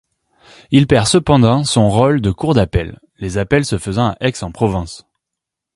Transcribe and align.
Il 0.71 0.87
perd 0.87 1.05
cependant 1.05 1.63
son 1.63 1.87
rôle 1.91 2.21
de 2.21 2.31
cour 2.31 2.55
d'appel, 2.55 2.99
les 3.19 3.37
appels 3.37 3.65
se 3.65 3.77
faisant 3.77 4.07
à 4.07 4.17
Aix-en-Provence. 4.19 5.05